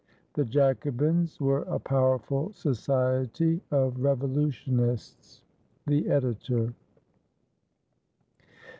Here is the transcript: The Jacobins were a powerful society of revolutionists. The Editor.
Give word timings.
The 0.33 0.45
Jacobins 0.45 1.39
were 1.39 1.61
a 1.61 1.77
powerful 1.77 2.51
society 2.53 3.61
of 3.69 3.99
revolutionists. 3.99 5.43
The 5.85 6.09
Editor. 6.09 6.73